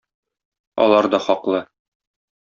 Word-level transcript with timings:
Алар 0.85 1.09
да 1.15 1.19
хаклы. 1.25 1.59